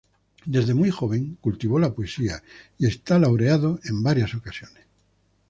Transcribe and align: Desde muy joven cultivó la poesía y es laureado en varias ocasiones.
Desde 0.45 0.73
muy 0.73 0.89
joven 0.89 1.37
cultivó 1.41 1.77
la 1.77 1.93
poesía 1.93 2.41
y 2.79 2.87
es 2.87 3.01
laureado 3.07 3.79
en 3.83 4.01
varias 4.01 4.33
ocasiones. 4.33 4.83